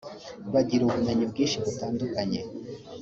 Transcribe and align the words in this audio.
bagira 0.53 0.81
ubumenyi 0.85 1.23
bwinshi 1.31 1.57
butandukanye 1.63 2.39